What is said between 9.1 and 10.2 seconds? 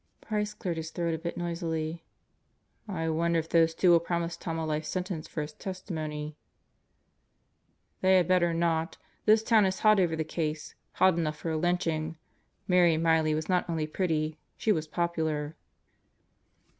This town is hot over